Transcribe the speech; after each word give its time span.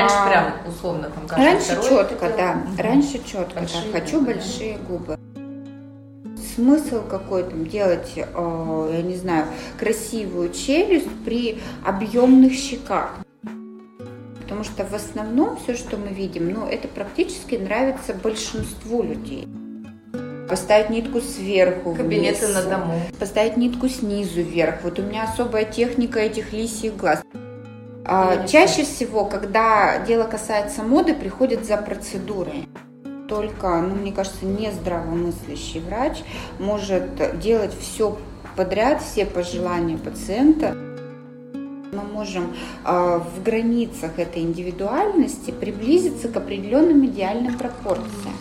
Раньше 0.00 0.14
а, 0.16 0.28
прям 0.28 0.54
условно 0.66 1.10
там 1.10 1.26
каждый 1.26 1.44
Раньше 1.44 1.88
четко, 1.88 2.30
да. 2.36 2.62
Раньше 2.78 3.24
четко, 3.24 3.60
большие 3.60 3.92
да. 3.92 4.00
Хочу 4.00 4.20
губы, 4.20 4.34
большие 4.34 4.78
да? 4.78 4.84
губы. 4.88 5.18
Смысл 6.54 7.02
какой 7.08 7.44
там 7.44 7.66
делать, 7.66 8.12
э, 8.16 8.90
я 8.94 9.02
не 9.02 9.16
знаю, 9.16 9.46
красивую 9.78 10.52
челюсть 10.52 11.08
при 11.24 11.60
объемных 11.84 12.52
щеках. 12.52 13.14
Потому 14.40 14.64
что 14.64 14.84
в 14.84 14.94
основном 14.94 15.56
все, 15.56 15.76
что 15.76 15.96
мы 15.96 16.08
видим, 16.08 16.52
ну, 16.52 16.66
это 16.66 16.88
практически 16.88 17.56
нравится 17.56 18.14
большинству 18.14 19.02
людей 19.02 19.46
поставить 20.48 20.88
нитку 20.88 21.20
сверху 21.20 21.94
Кабинеты 21.94 22.46
вниз, 22.46 22.54
на 22.54 22.62
дому. 22.62 23.00
Поставить 23.18 23.56
нитку 23.58 23.88
снизу 23.88 24.40
вверх. 24.40 24.82
Вот 24.82 24.98
у 24.98 25.02
меня 25.02 25.24
особая 25.24 25.64
техника 25.64 26.20
этих 26.20 26.52
лисьих 26.52 26.96
глаз. 26.96 27.22
А, 28.10 28.46
чаще 28.46 28.84
всего, 28.84 29.26
когда 29.26 29.98
дело 29.98 30.24
касается 30.24 30.82
моды, 30.82 31.14
приходят 31.14 31.66
за 31.66 31.76
процедурой. 31.76 32.66
Только, 33.28 33.82
ну, 33.82 33.96
мне 33.96 34.12
кажется, 34.12 34.46
не 34.46 34.72
здравомыслящий 34.72 35.80
врач 35.80 36.22
может 36.58 37.38
делать 37.38 37.74
все 37.78 38.16
подряд, 38.56 39.02
все 39.02 39.26
пожелания 39.26 39.98
пациента. 39.98 40.72
Мы 40.72 42.02
можем 42.10 42.56
э, 42.86 43.20
в 43.36 43.42
границах 43.42 44.18
этой 44.18 44.40
индивидуальности 44.40 45.50
приблизиться 45.50 46.28
к 46.28 46.36
определенным 46.38 47.04
идеальным 47.04 47.58
пропорциям. 47.58 48.34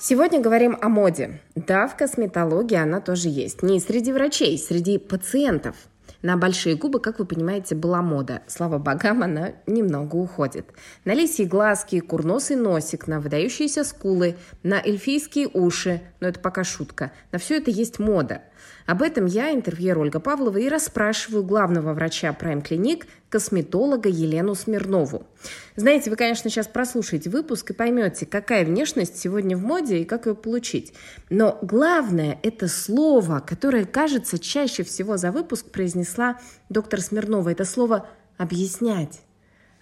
Сегодня 0.00 0.40
говорим 0.40 0.78
о 0.80 0.88
моде. 0.88 1.40
Да, 1.54 1.86
в 1.86 1.96
косметологии 1.96 2.76
она 2.76 3.02
тоже 3.02 3.28
есть. 3.28 3.62
Не 3.62 3.78
среди 3.78 4.10
врачей, 4.12 4.56
среди 4.58 4.96
пациентов. 4.96 5.76
На 6.24 6.38
большие 6.38 6.74
губы, 6.74 7.00
как 7.00 7.18
вы 7.18 7.26
понимаете, 7.26 7.74
была 7.74 8.00
мода. 8.00 8.40
Слава 8.46 8.78
богам, 8.78 9.22
она 9.22 9.52
немного 9.66 10.16
уходит. 10.16 10.64
На 11.04 11.12
лисьи 11.12 11.44
глазки, 11.44 12.00
курносый 12.00 12.56
носик, 12.56 13.06
на 13.06 13.20
выдающиеся 13.20 13.84
скулы, 13.84 14.36
на 14.62 14.80
эльфийские 14.80 15.50
уши. 15.52 16.00
Но 16.20 16.28
это 16.28 16.40
пока 16.40 16.64
шутка. 16.64 17.12
На 17.30 17.38
все 17.38 17.58
это 17.58 17.70
есть 17.70 17.98
мода– 17.98 18.40
об 18.86 19.00
этом 19.00 19.24
я, 19.24 19.52
интервьюер 19.52 19.98
Ольга 19.98 20.20
Павлова, 20.20 20.58
и 20.58 20.68
расспрашиваю 20.68 21.42
главного 21.42 21.94
врача 21.94 22.36
Clinic, 22.38 23.04
косметолога 23.30 24.08
Елену 24.08 24.54
Смирнову. 24.54 25.26
Знаете, 25.74 26.10
вы, 26.10 26.16
конечно, 26.16 26.50
сейчас 26.50 26.66
прослушаете 26.66 27.30
выпуск 27.30 27.70
и 27.70 27.74
поймете, 27.74 28.26
какая 28.26 28.64
внешность 28.64 29.18
сегодня 29.18 29.56
в 29.56 29.62
моде 29.62 29.98
и 29.98 30.04
как 30.04 30.26
ее 30.26 30.34
получить. 30.34 30.92
Но 31.30 31.58
главное– 31.62 32.38
это 32.42 32.68
слово, 32.68 33.40
которое, 33.40 33.86
кажется, 33.86 34.38
чаще 34.38 34.82
всего 34.82 35.16
за 35.16 35.32
выпуск 35.32 35.70
произнесла 35.70 36.38
доктор 36.68 37.00
Смирнова. 37.00 37.48
Это 37.50 37.64
слово 37.64 38.06
«объяснять». 38.36 39.20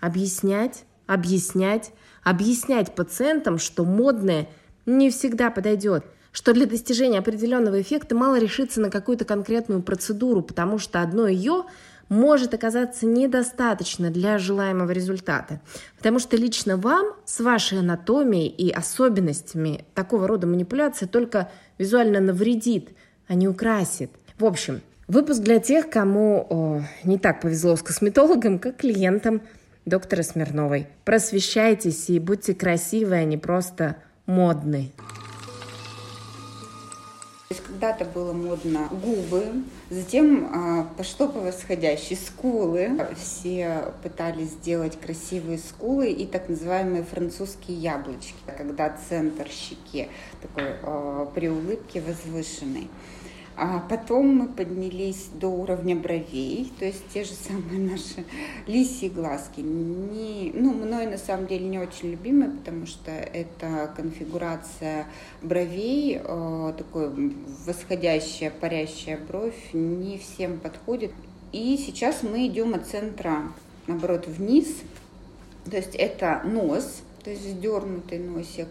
Объяснять, 0.00 0.84
объяснять, 1.06 1.92
объяснять 2.24 2.94
пациентам, 2.94 3.58
что 3.58 3.84
модное 3.84 4.48
не 4.86 5.10
всегда 5.10 5.50
подойдет– 5.50 6.04
что 6.32 6.54
для 6.54 6.66
достижения 6.66 7.18
определенного 7.18 7.80
эффекта 7.80 8.14
мало 8.14 8.38
решиться 8.38 8.80
на 8.80 8.90
какую-то 8.90 9.24
конкретную 9.24 9.82
процедуру, 9.82 10.42
потому 10.42 10.78
что 10.78 11.02
одно 11.02 11.28
ее 11.28 11.64
может 12.08 12.52
оказаться 12.52 13.06
недостаточно 13.06 14.10
для 14.10 14.38
желаемого 14.38 14.90
результата. 14.90 15.60
Потому 15.96 16.18
что 16.18 16.36
лично 16.36 16.76
вам 16.76 17.14
с 17.24 17.40
вашей 17.40 17.78
анатомией 17.78 18.48
и 18.48 18.70
особенностями 18.70 19.84
такого 19.94 20.26
рода 20.26 20.46
манипуляции 20.46 21.06
только 21.06 21.50
визуально 21.78 22.20
навредит, 22.20 22.90
а 23.28 23.34
не 23.34 23.48
украсит. 23.48 24.10
В 24.38 24.44
общем, 24.44 24.82
выпуск 25.08 25.40
для 25.40 25.58
тех, 25.58 25.88
кому 25.88 26.46
о, 26.50 26.82
не 27.04 27.18
так 27.18 27.40
повезло 27.40 27.76
с 27.76 27.82
косметологом, 27.82 28.58
как 28.58 28.76
клиентам 28.78 29.40
доктора 29.86 30.22
Смирновой. 30.22 30.88
Просвещайтесь 31.04 32.10
и 32.10 32.18
будьте 32.18 32.54
красивы, 32.54 33.14
а 33.14 33.24
не 33.24 33.38
просто 33.38 33.96
модны 34.26 34.92
есть 37.52 37.64
когда-то 37.64 38.04
было 38.04 38.32
модно 38.32 38.88
губы, 38.90 39.64
затем 39.90 40.50
а, 40.52 40.84
пошло 40.96 41.28
по 41.28 41.40
восходящей 41.40 42.16
скулы. 42.16 42.98
Все 43.16 43.92
пытались 44.02 44.50
сделать 44.50 44.98
красивые 44.98 45.58
скулы 45.58 46.10
и 46.10 46.26
так 46.26 46.48
называемые 46.48 47.04
французские 47.04 47.76
яблочки, 47.76 48.34
когда 48.56 48.96
центр 49.08 49.48
щеки 49.48 50.08
такой 50.40 50.74
а, 50.82 51.26
при 51.34 51.48
улыбке 51.48 52.00
возвышенный. 52.00 52.88
А 53.54 53.80
потом 53.80 54.34
мы 54.34 54.48
поднялись 54.48 55.28
до 55.34 55.48
уровня 55.48 55.94
бровей, 55.94 56.72
то 56.78 56.86
есть 56.86 57.02
те 57.12 57.22
же 57.22 57.32
самые 57.32 57.80
наши 57.90 58.24
лисьи 58.66 59.10
глазки. 59.10 59.60
Не, 59.60 60.52
ну, 60.54 60.72
мной 60.72 61.06
на 61.06 61.18
самом 61.18 61.46
деле 61.46 61.68
не 61.68 61.78
очень 61.78 62.12
любимые, 62.12 62.50
потому 62.50 62.86
что 62.86 63.10
это 63.10 63.92
конфигурация 63.94 65.06
бровей, 65.42 66.20
э, 66.22 66.72
такой 66.78 67.10
восходящая, 67.66 68.50
парящая 68.50 69.18
бровь, 69.18 69.72
не 69.74 70.16
всем 70.16 70.58
подходит. 70.58 71.12
И 71.52 71.76
сейчас 71.76 72.22
мы 72.22 72.46
идем 72.46 72.72
от 72.72 72.86
центра, 72.86 73.52
наоборот, 73.86 74.26
вниз, 74.26 74.68
то 75.70 75.76
есть 75.76 75.94
это 75.94 76.40
нос, 76.44 77.02
то 77.22 77.30
есть 77.30 77.42
сдернутый 77.42 78.18
носик, 78.18 78.68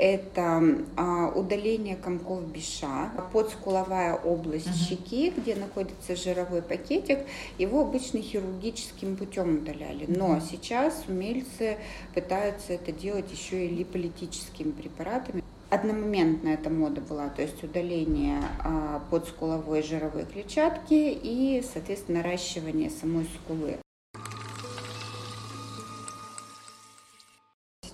это 0.00 0.62
а, 0.96 1.28
удаление 1.28 1.94
комков 1.94 2.46
биша, 2.46 3.10
подскуловая 3.32 4.14
область 4.14 4.66
uh-huh. 4.66 4.88
щеки, 4.88 5.30
где 5.36 5.54
находится 5.54 6.16
жировой 6.16 6.62
пакетик, 6.62 7.18
его 7.58 7.82
обычно 7.82 8.22
хирургическим 8.22 9.16
путем 9.16 9.58
удаляли. 9.58 10.06
Но 10.08 10.40
сейчас 10.40 11.04
умельцы 11.06 11.76
пытаются 12.14 12.72
это 12.72 12.92
делать 12.92 13.30
еще 13.30 13.66
и 13.66 13.68
липолитическими 13.68 14.70
препаратами. 14.70 15.44
Одномоментно 15.68 16.48
эта 16.48 16.70
мода 16.70 17.00
была, 17.00 17.28
то 17.28 17.42
есть 17.42 17.62
удаление 17.62 18.40
а, 18.64 19.02
подскуловой 19.10 19.82
жировой 19.82 20.24
клетчатки 20.24 20.94
и, 21.22 21.62
соответственно, 21.72 22.22
наращивание 22.22 22.90
самой 22.90 23.26
скулы. 23.36 23.76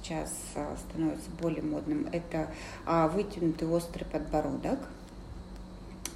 Сейчас 0.06 0.32
а, 0.54 0.76
становится 0.76 1.28
более 1.40 1.62
модным, 1.62 2.08
это 2.12 2.48
а, 2.84 3.08
вытянутый 3.08 3.68
острый 3.68 4.04
подбородок. 4.04 4.78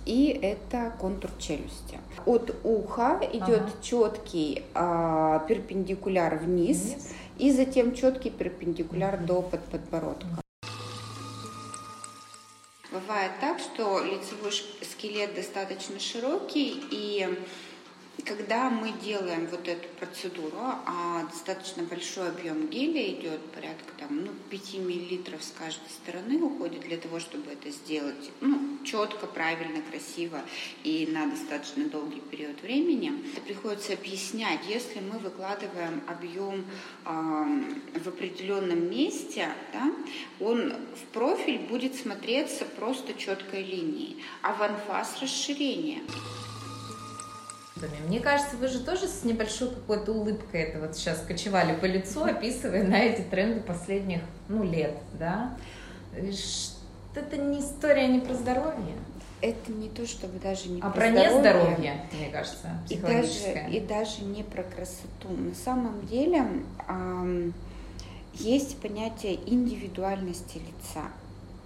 И 0.06 0.28
это 0.28 0.94
контур 0.98 1.30
челюсти. 1.38 1.98
От 2.24 2.54
уха 2.64 3.20
идет 3.32 3.60
ага. 3.60 3.72
четкий 3.82 4.64
а, 4.74 5.40
перпендикуляр 5.40 6.38
вниз, 6.38 6.94
вниз, 6.94 7.08
и 7.38 7.52
затем 7.52 7.94
четкий 7.94 8.30
перпендикуляр 8.30 9.16
угу. 9.16 9.24
до 9.24 9.42
под 9.42 9.64
подбородка. 9.64 10.26
Бывает 12.90 13.32
так, 13.40 13.58
что 13.58 14.02
лицевой 14.02 14.52
скелет 14.82 15.34
достаточно 15.34 16.00
широкий 16.00 16.82
и 16.90 17.38
когда 18.22 18.70
мы 18.70 18.92
делаем 18.92 19.46
вот 19.46 19.68
эту 19.68 19.88
процедуру, 19.98 20.58
а 20.58 21.24
достаточно 21.24 21.82
большой 21.84 22.28
объем 22.28 22.66
геля 22.68 23.08
идет, 23.10 23.40
порядка 23.52 23.92
там, 23.98 24.24
ну, 24.24 24.30
5 24.50 24.74
миллилитров 24.74 25.42
с 25.42 25.52
каждой 25.56 25.88
стороны 25.90 26.42
уходит 26.42 26.80
для 26.80 26.96
того, 26.96 27.20
чтобы 27.20 27.52
это 27.52 27.70
сделать 27.70 28.30
ну, 28.40 28.78
четко, 28.84 29.26
правильно, 29.26 29.82
красиво 29.82 30.40
и 30.82 31.06
на 31.10 31.26
достаточно 31.26 31.84
долгий 31.88 32.20
период 32.20 32.60
времени. 32.62 33.12
Это 33.32 33.40
приходится 33.42 33.92
объяснять, 33.92 34.60
если 34.68 35.00
мы 35.00 35.18
выкладываем 35.18 36.02
объем 36.08 36.64
э, 37.04 38.00
в 38.00 38.08
определенном 38.08 38.90
месте, 38.90 39.48
да, 39.72 39.92
он 40.40 40.72
в 40.72 41.12
профиль 41.12 41.58
будет 41.58 41.94
смотреться 41.94 42.64
просто 42.64 43.14
четкой 43.14 43.62
линией, 43.62 44.22
а 44.42 44.54
в 44.54 44.62
анфас 44.62 45.20
расширение. 45.20 46.00
Мне 48.06 48.20
кажется, 48.20 48.56
вы 48.56 48.68
же 48.68 48.80
тоже 48.80 49.06
с 49.06 49.24
небольшой 49.24 49.70
какой-то 49.70 50.12
улыбкой 50.12 50.62
это 50.62 50.80
вот 50.80 50.96
сейчас 50.96 51.22
кочевали 51.26 51.74
по 51.74 51.84
лицу, 51.84 52.24
описывая 52.24 52.82
на 52.82 52.98
эти 52.98 53.22
тренды 53.22 53.60
последних, 53.60 54.22
ну, 54.48 54.62
лет, 54.62 54.96
да? 55.18 55.56
Это 56.12 57.36
не 57.36 57.60
история 57.60 58.08
не 58.08 58.20
про 58.20 58.34
здоровье. 58.34 58.94
Это 59.42 59.72
не 59.72 59.88
то, 59.88 60.06
чтобы 60.06 60.38
даже 60.38 60.68
не 60.68 60.82
а 60.82 60.90
про, 60.90 61.00
про 61.00 61.10
нездоровье, 61.10 62.06
мне 62.12 62.28
кажется, 62.30 62.68
и 62.90 62.96
даже, 62.96 63.68
и 63.70 63.80
даже 63.80 64.22
не 64.22 64.42
про 64.42 64.62
красоту. 64.62 65.28
На 65.30 65.54
самом 65.54 66.06
деле 66.06 66.44
есть 68.34 68.78
понятие 68.80 69.38
индивидуальности 69.46 70.58
лица. 70.58 71.08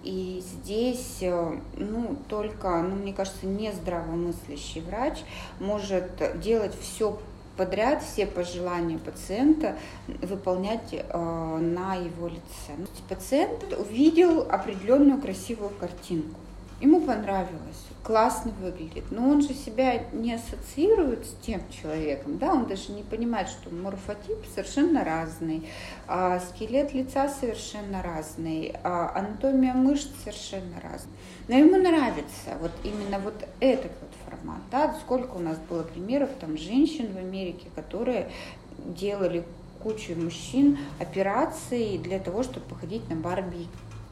И 0.05 0.43
здесь, 0.45 1.19
э, 1.23 1.59
ну, 1.79 2.17
только, 2.29 2.83
ну, 2.83 2.95
мне 2.95 3.15
кажется, 3.15 3.47
не 3.47 3.73
здравомыслящий 3.73 4.83
врач 4.83 5.21
может 5.61 6.41
делать 6.41 6.75
все 6.79 7.19
подряд, 7.57 8.03
все 8.03 8.27
пожелания 8.27 8.99
пациента 8.99 9.77
выполнять 10.07 10.93
э, 10.93 11.59
на 11.59 11.95
его 11.95 12.29
лице. 12.29 12.73
Пациент 13.09 13.65
увидел 13.79 14.43
определенную 14.43 15.21
красивую 15.21 15.71
картинку. 15.71 16.39
Ему 16.85 17.01
понравилось, 17.01 17.87
классно 18.03 18.53
выглядит, 18.61 19.05
но 19.11 19.29
он 19.29 19.41
же 19.41 19.55
себя 19.55 20.05
не 20.13 20.35
ассоциирует 20.35 21.25
с 21.25 21.35
тем 21.45 21.63
человеком, 21.71 22.39
да, 22.39 22.53
он 22.53 22.67
даже 22.67 22.93
не 22.93 23.03
понимает, 23.03 23.49
что 23.49 23.75
морфотип 23.75 24.39
совершенно 24.55 25.03
разный, 25.03 25.67
а 26.07 26.39
скелет 26.41 26.93
лица 26.93 27.29
совершенно 27.29 28.03
разный, 28.03 28.75
а 28.85 29.13
анатомия 29.17 29.73
мышц 29.73 30.11
совершенно 30.23 30.77
разная. 30.83 31.17
Но 31.49 31.57
ему 31.57 31.77
нравится 31.77 32.59
вот 32.61 32.73
именно 32.85 33.19
вот 33.19 33.35
этот 33.61 33.93
вот 34.01 34.11
формат, 34.27 34.61
да, 34.71 34.95
сколько 35.01 35.37
у 35.37 35.41
нас 35.41 35.57
было 35.71 35.83
примеров 35.83 36.29
там 36.39 36.59
женщин 36.59 37.13
в 37.13 37.17
Америке, 37.17 37.69
которые 37.75 38.31
делали 38.79 39.45
кучу 39.83 40.15
мужчин 40.15 40.79
операции 40.99 41.97
для 41.99 42.19
того, 42.19 42.43
чтобы 42.43 42.67
походить 42.67 43.09
на 43.09 43.17
Барби 43.17 43.67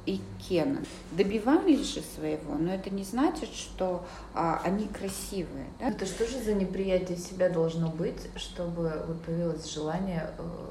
и 0.07 0.21
Кена. 0.49 0.83
Добивались 1.13 1.95
же 1.95 2.03
своего, 2.03 2.55
но 2.59 2.75
это 2.75 2.91
не 2.91 3.05
значит, 3.05 3.51
что 3.55 4.05
а, 4.35 4.61
они 4.65 4.89
красивые. 4.89 5.67
Да? 5.79 5.89
Это 5.89 6.07
что 6.07 6.27
же 6.27 6.43
за 6.43 6.55
неприятие 6.55 7.17
себя 7.17 7.49
должно 7.49 7.89
быть, 7.89 8.29
чтобы 8.37 9.05
вот 9.07 9.23
появилось 9.23 9.73
желание 9.73 10.31
э, 10.39 10.63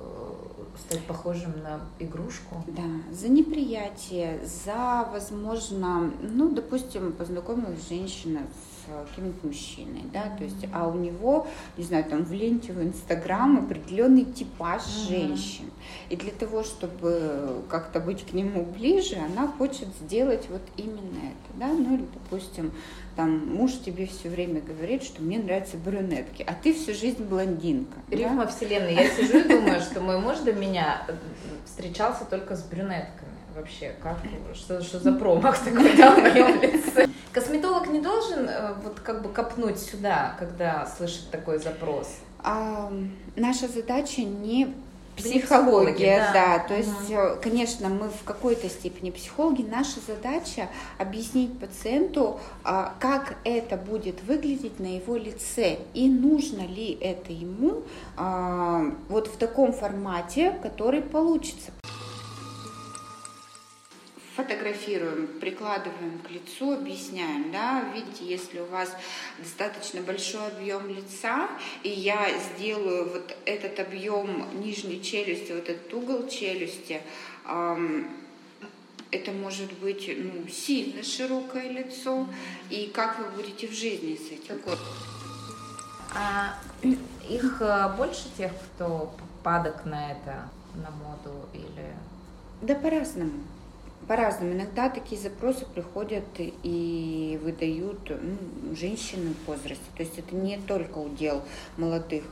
стать 0.78 1.04
похожим 1.06 1.54
на 1.64 1.82
игрушку? 2.00 2.64
Да, 2.68 2.84
за 3.12 3.30
неприятие, 3.30 4.42
за, 4.46 5.08
возможно, 5.12 6.12
ну, 6.22 6.50
допустим, 6.54 7.14
познакомилась 7.14 7.88
женщина 7.88 8.42
с 8.42 8.71
каким-то 9.10 9.48
мужчиной, 9.48 10.04
да, 10.14 10.24
то 10.38 10.44
есть, 10.44 10.66
а 10.74 10.88
у 10.88 10.96
него, 10.96 11.48
не 11.78 11.84
знаю, 11.84 12.04
там 12.06 12.24
в 12.24 12.32
ленте 12.32 12.74
в 12.74 12.82
Инстаграм 12.82 13.58
определенный 13.58 14.26
типаж 14.26 14.82
mm-hmm. 14.84 15.10
женщин. 15.10 15.66
И 16.10 16.16
для 16.16 16.32
того, 16.32 16.64
чтобы 16.64 17.64
как-то 17.70 18.00
быть 18.00 18.26
к 18.26 18.34
нему 18.34 18.66
ближе, 18.66 19.16
она 19.16 19.48
хочет 19.48 19.88
сделать 20.02 20.48
вот 20.50 20.62
именно 20.78 21.18
это, 21.18 21.58
да, 21.58 21.68
ну 21.68 21.96
или, 21.96 22.06
допустим, 22.14 22.72
там 23.16 23.56
муж 23.56 23.74
тебе 23.86 24.08
все 24.08 24.30
время 24.30 24.62
говорит, 24.62 25.04
что 25.04 25.22
мне 25.22 25.38
нравятся 25.40 25.78
брюнетки, 25.78 26.44
а 26.48 26.54
ты 26.54 26.74
всю 26.74 26.94
жизнь 26.94 27.24
блондинка. 27.24 27.98
Рифма 28.10 28.46
да? 28.46 28.48
вселенной. 28.48 28.96
Я 28.96 29.10
сижу 29.10 29.40
и 29.40 29.44
думаю, 29.44 29.82
что 29.82 30.00
мой 30.02 30.20
муж 30.20 30.40
до 30.40 30.54
меня 30.54 31.06
встречался 31.66 32.26
только 32.26 32.56
с 32.56 32.64
брюнетками. 32.64 33.31
Вообще, 33.56 33.94
как, 34.02 34.18
что, 34.54 34.82
что 34.82 35.00
за 35.00 35.12
промах 35.14 35.58
такой 35.60 35.92
в 35.92 36.18
моем 36.18 36.62
лице? 36.62 37.08
Косметолог 37.34 37.88
не 37.88 38.00
должен 38.00 38.48
э, 38.48 38.74
вот 38.84 39.00
как 39.00 39.22
бы 39.22 39.30
копнуть 39.30 39.80
сюда, 39.80 40.36
когда 40.40 40.86
слышит 40.86 41.30
такой 41.32 41.60
запрос? 41.60 42.08
А, 42.40 42.92
наша 43.36 43.68
задача 43.68 44.22
не 44.22 44.74
Психология, 45.18 46.32
да. 46.34 46.58
да. 46.58 46.60
То 46.60 46.76
есть, 46.76 47.10
угу. 47.10 47.42
конечно, 47.42 47.90
мы 47.90 48.10
в 48.10 48.24
какой-то 48.24 48.70
степени 48.70 49.12
психологи. 49.12 49.62
Наша 49.62 50.00
задача 50.06 50.70
объяснить 50.98 51.58
пациенту, 51.60 52.40
а, 52.64 52.94
как 53.00 53.36
это 53.44 53.78
будет 53.78 54.24
выглядеть 54.24 54.80
на 54.80 54.96
его 54.96 55.18
лице 55.18 55.80
и 55.94 56.10
нужно 56.10 56.62
ли 56.62 56.98
это 57.00 57.34
ему 57.34 57.84
а, 58.18 58.86
вот 59.10 59.28
в 59.28 59.38
таком 59.38 59.74
формате, 59.74 60.56
который 60.64 61.02
получится 61.02 61.72
фотографируем, 64.42 65.28
прикладываем 65.40 66.20
к 66.20 66.30
лицу, 66.32 66.74
объясняем, 66.74 67.52
да, 67.52 67.84
видите, 67.94 68.26
если 68.26 68.60
у 68.60 68.66
вас 68.66 68.92
достаточно 69.38 70.02
большой 70.02 70.48
объем 70.48 70.90
лица, 70.90 71.48
и 71.84 71.90
я 71.90 72.28
сделаю 72.40 73.10
вот 73.10 73.36
этот 73.46 73.80
объем 73.80 74.48
нижней 74.60 75.02
челюсти, 75.02 75.52
вот 75.52 75.70
этот 75.70 75.94
угол 75.94 76.28
челюсти, 76.28 77.02
это 79.12 79.32
может 79.32 79.72
быть 79.74 80.10
ну, 80.18 80.48
сильно 80.48 81.04
широкое 81.04 81.70
лицо, 81.70 82.28
и 82.70 82.90
как 82.94 83.20
вы 83.20 83.26
будете 83.36 83.68
в 83.68 83.74
жизни 83.74 84.16
с 84.16 84.32
этим? 84.32 84.62
А 86.14 86.56
их 87.30 87.62
э, 87.62 87.94
больше 87.96 88.26
тех, 88.38 88.52
кто 88.52 89.14
падок 89.44 89.86
на 89.86 90.12
это, 90.12 90.50
на 90.76 90.92
моду 90.92 91.48
или... 91.54 91.96
Да 92.62 92.76
по-разному 92.76 93.44
по-разному. 94.12 94.52
Иногда 94.52 94.90
такие 94.90 95.22
запросы 95.22 95.66
приходят 95.74 96.26
и 96.38 97.40
выдают 97.42 98.10
ну, 98.10 98.76
женщины 98.76 99.34
в 99.34 99.48
возрасте. 99.48 99.86
То 99.96 100.04
есть 100.04 100.20
это 100.20 100.36
не 100.36 100.58
только 100.58 100.98
удел 100.98 101.42
молодых. 101.78 102.26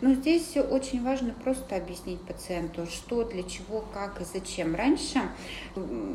Но 0.00 0.14
здесь 0.14 0.56
очень 0.56 1.02
важно 1.02 1.34
просто 1.42 1.74
объяснить 1.74 2.20
пациенту, 2.20 2.86
что, 2.86 3.24
для 3.24 3.42
чего, 3.42 3.84
как 3.92 4.20
и 4.20 4.24
зачем. 4.24 4.76
Раньше 4.76 5.22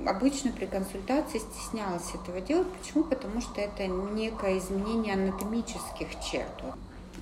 обычно 0.05 0.53
при 0.53 0.67
консультации 0.67 1.39
стеснялась 1.39 2.15
этого 2.15 2.39
делать. 2.39 2.67
Почему? 2.79 3.03
Потому 3.03 3.41
что 3.41 3.59
это 3.59 3.87
некое 3.87 4.57
изменение 4.57 5.15
анатомических 5.15 6.07
черт. 6.31 6.63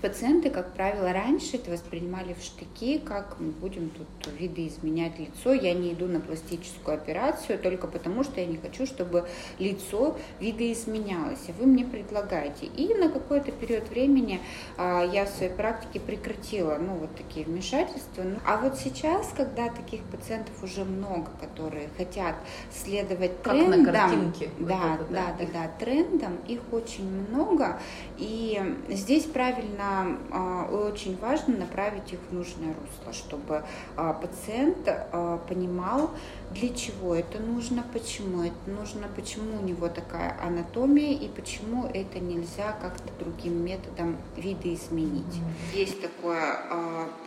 Пациенты, 0.01 0.51
как 0.51 0.73
правило, 0.73 1.11
раньше 1.11 1.57
это 1.57 1.71
воспринимали 1.71 2.33
в 2.33 2.43
штыки, 2.43 2.99
как 2.99 3.37
мы 3.39 3.49
будем 3.49 3.89
тут 3.89 4.07
видоизменять 4.37 5.17
лицо. 5.17 5.53
Я 5.53 5.73
не 5.73 5.93
иду 5.93 6.05
на 6.05 6.19
пластическую 6.19 6.95
операцию 6.95 7.57
только 7.57 7.87
потому, 7.87 8.23
что 8.23 8.39
я 8.39 8.45
не 8.45 8.57
хочу, 8.57 8.85
чтобы 8.85 9.27
лицо 9.57 10.15
видоизменялось. 10.39 11.39
И 11.47 11.51
вы 11.53 11.65
мне 11.65 11.83
предлагаете. 11.83 12.67
И 12.67 12.93
на 12.93 13.09
какой-то 13.09 13.51
период 13.51 13.89
времени 13.89 14.39
а, 14.77 15.03
я 15.03 15.25
в 15.25 15.29
своей 15.29 15.51
практике 15.51 15.99
прекратила 15.99 16.77
ну, 16.79 16.95
вот 16.95 17.15
такие 17.15 17.45
вмешательства. 17.45 18.21
Ну, 18.21 18.37
а 18.45 18.57
вот 18.57 18.77
сейчас, 18.77 19.33
когда 19.35 19.69
таких 19.69 20.01
пациентов 20.03 20.63
уже 20.63 20.83
много, 20.83 21.31
которые 21.41 21.89
хотят 21.97 22.35
следовать 22.71 23.31
как 23.41 23.53
трендам, 23.53 23.83
на 23.83 23.91
картинке. 23.91 24.49
Да, 24.59 24.97
вот 24.99 25.01
это, 25.01 25.11
да, 25.11 25.35
да, 25.39 25.45
да, 25.45 25.51
да, 25.53 25.71
трендам, 25.79 26.37
их 26.47 26.61
очень 26.71 27.09
много. 27.29 27.79
И 28.17 28.61
здесь 28.89 29.23
правильно 29.23 29.86
а, 30.31 30.69
очень 30.69 31.17
важно 31.17 31.57
направить 31.57 32.13
их 32.13 32.19
в 32.29 32.33
нужное 32.33 32.73
русло, 32.73 33.13
чтобы 33.13 33.63
а, 33.95 34.13
пациент 34.13 34.87
а, 34.87 35.37
понимал, 35.47 36.11
для 36.51 36.69
чего 36.73 37.13
это 37.15 37.39
нужно, 37.39 37.83
почему 37.93 38.43
это 38.43 38.55
нужно, 38.69 39.07
почему 39.15 39.59
у 39.59 39.63
него 39.63 39.89
такая 39.89 40.39
анатомия 40.41 41.13
и 41.13 41.27
почему 41.27 41.85
это 41.85 42.19
нельзя 42.19 42.77
как-то 42.81 43.09
другим 43.19 43.65
методом 43.65 44.17
видоизменить. 44.37 45.25
Mm-hmm. 45.25 45.77
Есть 45.77 46.01
такое 46.01 46.59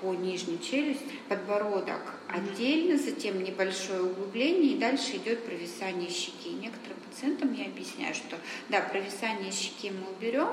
по 0.01 0.15
нижней 0.15 0.61
челюсти, 0.61 1.05
подбородок 1.29 2.01
отдельно, 2.29 2.97
затем 2.99 3.43
небольшое 3.43 4.03
углубление, 4.03 4.73
и 4.73 4.79
дальше 4.79 5.17
идет 5.17 5.45
провисание 5.45 6.09
щеки. 6.09 6.51
Некоторым 6.51 6.99
пациентам 7.09 7.52
я 7.52 7.67
объясняю, 7.67 8.14
что 8.14 8.37
да, 8.69 8.81
провисание 8.81 9.52
щеки 9.52 9.90
мы 9.90 10.17
уберем, 10.17 10.49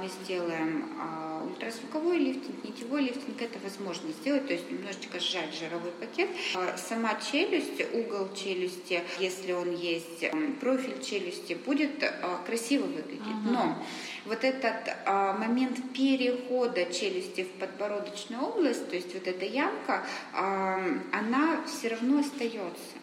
мы 0.00 0.08
сделаем 0.08 0.84
а, 1.00 1.42
ультразвуковой 1.44 2.18
лифтинг, 2.18 2.62
нитевой 2.64 3.02
лифтинг, 3.02 3.40
это 3.40 3.58
возможно 3.60 4.12
сделать, 4.12 4.46
то 4.46 4.52
есть 4.52 4.70
немножечко 4.70 5.18
сжать 5.18 5.54
жировой 5.54 5.92
пакет. 5.92 6.28
А, 6.54 6.76
сама 6.76 7.14
челюсть, 7.14 7.82
угол 7.94 8.28
челюсти, 8.34 9.02
если 9.18 9.52
он 9.52 9.74
есть, 9.74 10.24
профиль 10.60 11.02
челюсти 11.02 11.54
будет 11.54 11.92
красиво 12.46 12.84
выглядеть. 12.84 13.20
Ага. 13.22 13.50
Но 13.50 13.84
вот 14.26 14.44
этот 14.44 15.06
момент 15.38 15.78
перехода 15.92 16.84
челюсти 16.92 17.44
в 17.44 17.50
подбородочную 17.60 18.42
область, 18.42 18.88
то 18.88 18.96
есть 18.96 19.14
вот 19.14 19.26
эта 19.26 19.44
ямка, 19.44 20.04
она 20.32 21.62
все 21.66 21.88
равно 21.88 22.20
остается. 22.20 22.96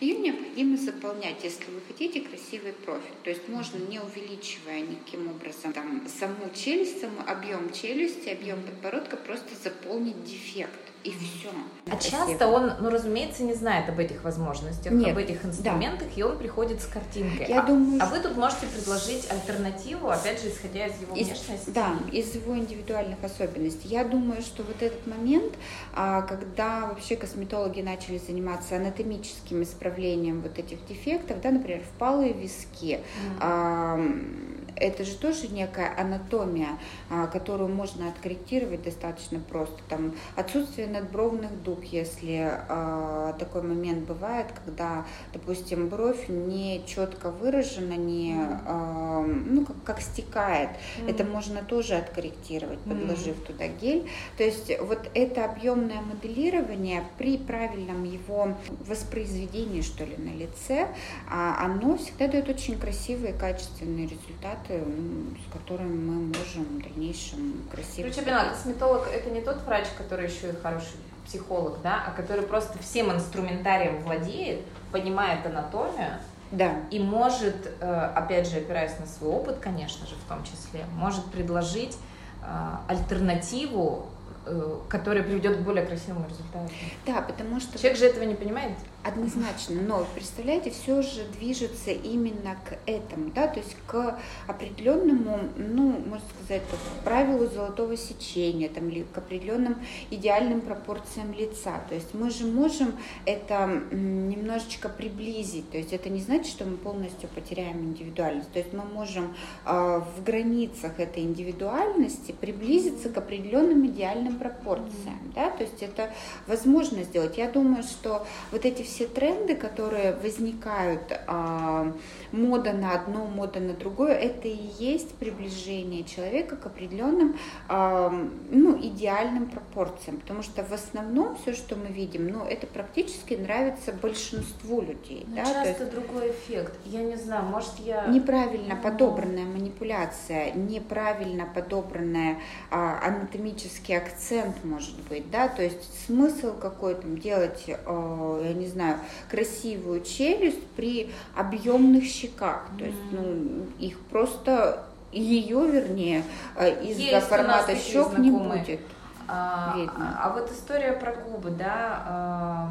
Ее 0.00 0.18
необходимо 0.18 0.76
заполнять, 0.76 1.44
если 1.44 1.70
вы 1.70 1.80
хотите 1.86 2.20
красивый 2.20 2.72
профиль. 2.72 3.14
То 3.22 3.30
есть 3.30 3.48
можно, 3.48 3.78
не 3.78 4.00
увеличивая 4.00 4.80
никаким 4.80 5.30
образом 5.30 5.72
там, 5.72 6.06
саму 6.08 6.50
челюсть, 6.54 7.00
саму 7.00 7.20
объем 7.26 7.72
челюсти, 7.72 8.28
объем 8.28 8.62
подбородка, 8.62 9.16
просто 9.16 9.54
заполнить 9.62 10.24
дефект 10.24 10.93
и 11.04 11.10
все. 11.10 11.50
А 11.90 11.96
часто 11.96 12.48
он, 12.48 12.72
ну, 12.80 12.88
разумеется, 12.88 13.42
не 13.42 13.52
знает 13.52 13.90
об 13.90 13.98
этих 13.98 14.24
возможностях, 14.24 14.90
Нет. 14.90 15.10
об 15.10 15.18
этих 15.18 15.44
инструментах, 15.44 16.08
да. 16.08 16.14
и 16.16 16.22
он 16.22 16.38
приходит 16.38 16.80
с 16.80 16.86
картинкой. 16.86 17.46
Я 17.46 17.60
а, 17.60 17.66
думаю, 17.66 18.02
а 18.02 18.06
вы 18.06 18.20
тут 18.20 18.36
можете 18.36 18.66
предложить 18.66 19.30
альтернативу, 19.30 20.08
опять 20.08 20.40
же, 20.40 20.48
исходя 20.48 20.86
из 20.86 20.98
его 21.02 21.14
из, 21.14 21.26
внешности? 21.26 21.70
Да, 21.70 21.94
из 22.10 22.34
его 22.34 22.56
индивидуальных 22.56 23.22
особенностей. 23.22 23.88
Я 23.88 24.04
думаю, 24.04 24.40
что 24.40 24.62
вот 24.62 24.80
этот 24.80 25.06
момент, 25.06 25.52
а, 25.92 26.22
когда 26.22 26.86
вообще 26.86 27.16
косметологи 27.16 27.82
начали 27.82 28.16
заниматься 28.16 28.76
анатомическим 28.76 29.62
исправлением 29.62 30.40
вот 30.40 30.58
этих 30.58 30.84
дефектов, 30.86 31.42
да, 31.42 31.50
например, 31.50 31.82
впалые 31.94 32.32
виски, 32.32 33.00
mm 33.40 34.63
это 34.76 35.04
же 35.04 35.14
тоже 35.16 35.48
некая 35.48 35.94
анатомия, 35.96 36.78
а, 37.10 37.26
которую 37.26 37.68
можно 37.68 38.08
откорректировать 38.08 38.82
достаточно 38.82 39.38
просто. 39.40 39.78
Там 39.88 40.14
отсутствие 40.36 40.86
надбровных 40.86 41.62
дуг, 41.62 41.84
если 41.84 42.50
э, 42.68 43.32
такой 43.38 43.62
момент 43.62 44.06
бывает, 44.06 44.46
когда, 44.64 45.04
допустим, 45.32 45.88
бровь 45.88 46.28
не 46.28 46.82
четко 46.86 47.30
выражена, 47.30 47.94
не, 47.94 48.34
э, 48.34 49.24
ну, 49.46 49.64
как, 49.64 49.76
как 49.84 50.00
стекает. 50.00 50.70
Mm. 50.98 51.10
Это 51.10 51.24
можно 51.24 51.62
тоже 51.62 51.94
откорректировать, 51.94 52.80
подложив 52.80 53.38
mm. 53.38 53.46
туда 53.46 53.68
гель. 53.68 54.08
То 54.36 54.44
есть 54.44 54.72
вот 54.80 55.10
это 55.14 55.44
объемное 55.44 56.00
моделирование 56.00 57.04
при 57.18 57.38
правильном 57.38 58.04
его 58.04 58.56
воспроизведении, 58.86 59.82
что 59.82 60.04
ли, 60.04 60.16
на 60.16 60.34
лице, 60.34 60.88
а, 61.30 61.64
оно 61.64 61.96
всегда 61.96 62.28
дает 62.28 62.48
очень 62.48 62.78
красивые, 62.78 63.32
качественные 63.32 64.06
результаты, 64.06 64.63
с 64.68 65.52
которыми 65.52 65.96
мы 65.96 66.14
можем 66.26 66.64
в 66.64 66.82
дальнейшем 66.82 67.64
красиво... 67.70 68.08
Короче, 68.08 68.22
поняла, 68.22 68.44
косметолог 68.50 69.08
это 69.12 69.30
не 69.30 69.40
тот 69.40 69.62
врач, 69.62 69.86
который 69.96 70.26
еще 70.28 70.50
и 70.50 70.56
хороший 70.56 70.96
психолог, 71.26 71.80
да, 71.82 72.04
а 72.06 72.10
который 72.10 72.44
просто 72.44 72.78
всем 72.78 73.10
инструментарием 73.12 74.00
владеет, 74.00 74.60
понимает 74.92 75.46
анатомию, 75.46 76.18
да. 76.50 76.74
и 76.90 76.98
может, 77.00 77.72
э, 77.80 78.10
опять 78.14 78.48
же, 78.48 78.58
опираясь 78.58 78.98
на 78.98 79.06
свой 79.06 79.30
опыт, 79.30 79.58
конечно 79.58 80.06
же, 80.06 80.14
в 80.16 80.28
том 80.28 80.44
числе, 80.44 80.84
может 80.94 81.24
предложить 81.26 81.96
э, 82.42 82.46
альтернативу 82.88 84.08
Э, 84.46 84.78
которая 84.90 85.22
приведет 85.22 85.56
к 85.56 85.60
более 85.60 85.86
красивому 85.86 86.26
результату. 86.28 86.70
Да, 87.06 87.22
потому 87.22 87.60
что... 87.60 87.78
Человек 87.78 87.98
же 87.98 88.06
этого 88.06 88.24
не 88.24 88.34
понимает. 88.34 88.72
Однозначно, 89.04 89.82
но 89.82 90.06
представляете, 90.14 90.70
все 90.70 91.02
же 91.02 91.26
движется 91.38 91.90
именно 91.90 92.56
к 92.64 92.78
этому, 92.86 93.30
да, 93.34 93.48
то 93.48 93.60
есть 93.60 93.76
к 93.86 94.18
определенному, 94.46 95.40
ну, 95.58 96.02
можно 96.06 96.26
сказать, 96.42 96.62
к 96.62 97.04
правилу 97.04 97.46
золотого 97.46 97.98
сечения, 97.98 98.70
там, 98.70 98.88
или 98.88 99.02
к 99.02 99.18
определенным 99.18 99.76
идеальным 100.10 100.62
пропорциям 100.62 101.34
лица. 101.34 101.82
То 101.86 101.94
есть 101.94 102.14
мы 102.14 102.30
же 102.30 102.46
можем 102.46 102.94
это 103.26 103.66
немножечко 103.92 104.88
приблизить, 104.88 105.70
то 105.70 105.76
есть 105.76 105.92
это 105.92 106.08
не 106.08 106.20
значит, 106.20 106.46
что 106.46 106.64
мы 106.64 106.78
полностью 106.78 107.28
потеряем 107.28 107.80
индивидуальность, 107.80 108.52
то 108.52 108.58
есть 108.58 108.72
мы 108.72 108.84
можем 108.84 109.34
э, 109.66 110.00
в 110.16 110.24
границах 110.24 110.98
этой 110.98 111.24
индивидуальности 111.24 112.32
приблизиться 112.32 113.10
к 113.10 113.18
определенным 113.18 113.84
идеальным 113.86 114.38
пропорциям, 114.38 115.20
да, 115.34 115.50
то 115.50 115.62
есть 115.62 115.82
это 115.82 116.10
возможно 116.46 117.02
сделать. 117.02 117.36
Я 117.36 117.50
думаю, 117.50 117.82
что 117.82 118.26
вот 118.50 118.64
эти 118.64 118.80
все 118.82 118.93
тренды, 119.02 119.54
которые 119.54 120.12
возникают, 120.12 121.20
а, 121.26 121.92
мода 122.32 122.72
на 122.72 122.94
одно, 122.94 123.26
мода 123.26 123.60
на 123.60 123.74
другое, 123.74 124.14
это 124.14 124.48
и 124.48 124.58
есть 124.78 125.14
приближение 125.14 126.04
человека 126.04 126.56
к 126.56 126.66
определенным, 126.66 127.36
а, 127.68 128.10
ну, 128.50 128.78
идеальным 128.80 129.46
пропорциям, 129.46 130.18
потому 130.18 130.42
что 130.42 130.62
в 130.62 130.72
основном 130.72 131.36
все, 131.36 131.54
что 131.54 131.76
мы 131.76 131.86
видим, 131.86 132.28
ну, 132.28 132.44
это 132.44 132.66
практически 132.66 133.34
нравится 133.34 133.92
большинству 133.92 134.80
людей. 134.80 135.24
Но 135.28 135.36
да, 135.36 135.44
часто 135.44 135.84
есть... 135.84 135.90
другой 135.94 136.30
эффект. 136.30 136.74
Я 136.84 137.02
не 137.02 137.16
знаю, 137.16 137.44
может 137.44 137.78
я... 137.78 138.06
Неправильно 138.06 138.76
подобранная 138.76 139.44
манипуляция, 139.44 140.52
неправильно 140.52 141.46
подобранная 141.52 142.38
а, 142.70 143.00
анатомический 143.02 143.96
акцент 143.96 144.64
может 144.64 144.96
быть, 145.08 145.30
да, 145.30 145.48
то 145.48 145.62
есть 145.62 146.06
смысл 146.06 146.54
какой 146.58 146.94
то 146.94 147.06
делать, 147.08 147.64
я 147.66 148.52
не 148.54 148.66
знаю, 148.66 148.83
красивую 149.30 150.02
челюсть 150.02 150.66
при 150.76 151.10
объемных 151.36 152.04
щеках, 152.04 152.66
то 152.78 152.84
есть, 152.84 152.98
ну, 153.12 153.66
их 153.78 153.98
просто 154.10 154.84
ее, 155.12 155.66
вернее, 155.66 156.24
э, 156.56 156.84
из-за 156.84 157.20
формата 157.20 157.76
щек 157.76 158.18
не 158.18 158.30
будет. 158.30 158.80
А, 159.26 159.74
видно. 159.76 160.20
а 160.22 160.30
вот 160.30 160.52
история 160.52 160.92
про 160.92 161.14
губы, 161.14 161.50
да, 161.50 162.70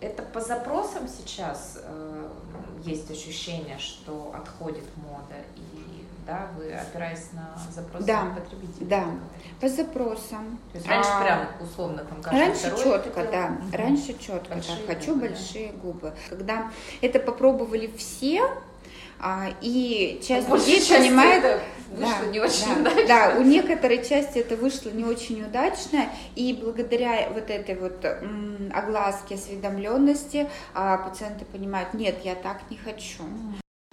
э, 0.00 0.06
это 0.06 0.22
по 0.22 0.40
запросам 0.40 1.08
сейчас 1.08 1.78
э, 1.82 2.28
есть 2.84 3.10
ощущение, 3.10 3.78
что 3.78 4.34
отходит 4.36 4.84
мода 4.96 5.36
и 5.56 5.73
да, 6.26 6.48
вы 6.56 6.72
опираясь 6.72 7.32
на 7.32 7.54
запросы 7.70 8.06
да, 8.06 8.34
потребителей. 8.34 8.86
Да, 8.86 9.04
по 9.60 9.68
запросам. 9.68 10.58
То 10.72 10.78
есть 10.78 10.88
раньше 10.88 11.10
а, 11.12 11.22
прям 11.22 11.48
условно 11.60 12.04
там 12.04 12.22
каждый 12.22 12.40
Раньше 12.40 12.82
четко, 12.82 13.10
хотел... 13.12 13.32
да, 13.32 13.46
угу. 13.46 13.76
раньше 13.76 14.18
четко, 14.18 14.54
большие 14.54 14.78
да, 14.86 14.94
хочу 14.94 15.14
губы, 15.14 15.28
большие 15.28 15.72
да. 15.72 15.78
губы. 15.78 16.12
Когда 16.30 16.70
это 17.00 17.18
попробовали 17.18 17.90
все, 17.96 18.48
а, 19.20 19.48
и 19.60 20.20
часть 20.26 20.48
а 20.48 20.56
людей 20.56 20.80
понимает, 20.80 21.62
вышло 21.90 22.24
да, 22.24 22.26
не 22.26 22.40
очень 22.40 22.74
да, 22.82 22.90
удачно. 22.90 23.06
Да, 23.08 23.34
у 23.38 23.42
некоторой 23.42 24.04
части 24.04 24.38
это 24.38 24.56
вышло 24.56 24.90
не 24.90 25.04
очень 25.04 25.42
удачно, 25.42 26.08
и 26.34 26.58
благодаря 26.60 27.28
вот 27.30 27.50
этой 27.50 27.74
вот 27.76 28.04
м, 28.04 28.70
огласке, 28.74 29.36
осведомленности 29.36 30.48
а, 30.74 30.98
пациенты 30.98 31.44
понимают, 31.44 31.94
нет, 31.94 32.16
я 32.24 32.34
так 32.34 32.62
не 32.70 32.76
хочу. 32.76 33.22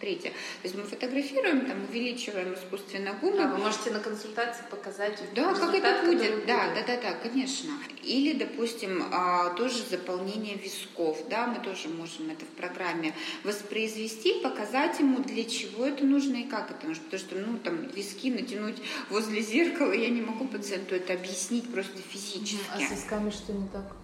Третье. 0.02 0.30
То 0.32 0.64
есть 0.64 0.76
мы 0.76 0.82
фотографируем, 0.82 1.68
там, 1.68 1.84
увеличиваем 1.88 2.56
искусственно 2.56 3.14
губы. 3.22 3.44
А 3.44 3.48
вы 3.48 3.60
можете 3.60 3.92
на 3.92 4.00
консультации 4.00 4.64
показать 4.72 5.22
Да, 5.36 5.54
как 5.54 5.76
это 5.76 6.04
будет. 6.08 6.48
Да, 6.48 6.74
да, 6.74 6.82
да, 6.88 7.00
да, 7.00 7.14
конечно. 7.14 7.70
Или, 8.02 8.34
допустим, 8.34 9.04
а, 9.12 9.52
тоже 9.52 9.84
заполнение 9.88 10.56
висков. 10.56 11.20
Да, 11.30 11.46
мы 11.46 11.64
тоже 11.64 11.88
можем 11.90 12.32
это 12.32 12.46
в 12.46 12.58
программе 12.58 13.14
воспроизвести, 13.44 14.42
показать 14.42 15.00
ему, 15.00 15.20
для 15.20 15.44
чего 15.44 15.86
это 15.86 16.04
нужно 16.04 16.38
и 16.38 16.44
как 16.46 16.72
это 16.72 16.88
нужно. 16.88 17.04
Потому 17.04 17.22
что, 17.22 17.36
ну, 17.36 17.60
там, 17.60 17.88
виски 17.90 18.32
натянуть 18.32 18.82
возле 19.12 19.44
зеркала, 19.44 19.92
я 19.92 20.10
не 20.10 20.22
могу 20.22 20.48
пациенту 20.48 20.96
это 20.96 21.14
объяснить 21.14 21.72
просто 21.72 22.00
физически. 22.10 22.58
А 22.74 22.80
с 22.80 22.90
висками 22.90 23.30
что 23.30 23.54
не 23.54 23.68
так? 23.68 23.96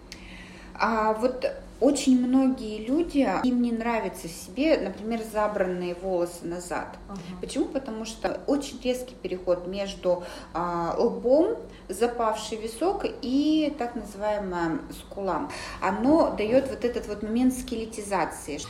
А 0.74 1.12
вот 1.14 1.44
очень 1.80 2.26
многие 2.26 2.84
люди, 2.84 3.28
им 3.44 3.62
не 3.62 3.72
нравится 3.72 4.28
себе, 4.28 4.78
например, 4.78 5.20
забранные 5.32 5.94
волосы 5.94 6.44
назад. 6.44 6.98
Ага. 7.08 7.20
Почему? 7.40 7.66
Потому 7.66 8.04
что 8.04 8.40
очень 8.46 8.80
резкий 8.82 9.14
переход 9.14 9.66
между 9.66 10.24
а, 10.54 10.96
лбом, 10.98 11.56
запавший 11.88 12.58
висок 12.58 13.04
и 13.22 13.74
так 13.78 13.94
называемая 13.94 14.80
скулам. 14.92 15.50
Оно 15.80 16.34
дает 16.36 16.68
вот 16.68 16.84
этот 16.84 17.06
вот 17.06 17.22
момент 17.22 17.54
скелетизации. 17.54 18.60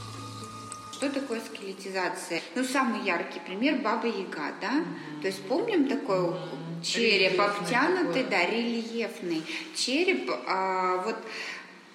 Что 0.92 1.10
такое 1.10 1.40
скелетизация? 1.40 2.40
Ну, 2.56 2.64
самый 2.64 3.04
яркий 3.06 3.38
пример– 3.38 3.80
Баба 3.84 4.08
Яга, 4.08 4.52
да? 4.60 4.72
Mm-hmm. 4.72 5.20
То 5.22 5.26
есть 5.28 5.42
помним 5.46 5.88
такой 5.88 6.34
череп 6.82 7.32
рельефный 7.32 7.46
обтянутый, 7.46 8.24
такой. 8.24 8.30
да, 8.30 8.46
рельефный 8.46 9.42
череп. 9.76 10.28
А, 10.48 11.02
вот 11.04 11.16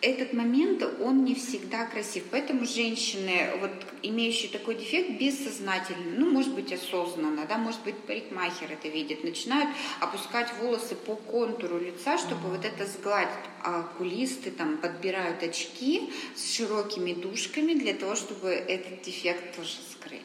этот 0.03 0.33
момент, 0.33 0.83
он 1.01 1.23
не 1.23 1.33
всегда 1.33 1.85
красив. 1.85 2.25
Поэтому 2.29 2.65
женщины, 2.65 3.51
вот, 3.59 3.71
имеющие 4.01 4.51
такой 4.51 4.75
дефект, 4.75 5.17
бессознательно, 5.19 6.17
ну, 6.17 6.29
может 6.29 6.53
быть, 6.53 6.73
осознанно, 6.73 7.45
да, 7.47 7.57
может 7.57 7.81
быть, 7.83 7.95
парикмахер 7.95 8.71
это 8.71 8.89
видит, 8.89 9.23
начинают 9.23 9.69
опускать 10.01 10.49
волосы 10.61 10.95
по 10.95 11.15
контуру 11.15 11.79
лица, 11.79 12.17
чтобы 12.17 12.49
вот 12.49 12.65
это 12.65 12.85
сгладить. 12.85 13.29
А 13.63 13.79
окулисты 13.79 14.51
там 14.51 14.77
подбирают 14.77 15.41
очки 15.41 16.11
с 16.35 16.53
широкими 16.53 17.13
дужками 17.13 17.73
для 17.73 17.93
того, 17.93 18.15
чтобы 18.15 18.49
этот 18.49 19.01
дефект 19.03 19.55
тоже 19.55 19.77
скрыть. 19.91 20.21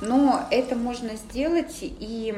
Но 0.00 0.46
это 0.50 0.76
можно 0.76 1.16
сделать 1.16 1.78
и 1.80 2.34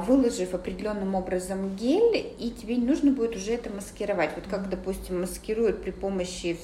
выложив 0.00 0.54
определенным 0.54 1.14
образом 1.14 1.76
гель, 1.76 2.34
и 2.38 2.50
тебе 2.50 2.76
не 2.76 2.86
нужно 2.86 3.10
будет 3.10 3.36
уже 3.36 3.52
это 3.52 3.70
маскировать. 3.70 4.30
Вот 4.34 4.46
как, 4.48 4.68
допустим, 4.68 5.20
маскируют 5.20 5.82
при 5.82 5.90
помощи 5.90 6.58